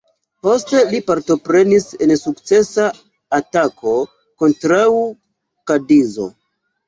[0.45, 2.87] Poste li partoprenis en sukcesa
[3.39, 3.93] atako
[4.45, 4.81] kontraŭ
[5.73, 6.27] Kadizo.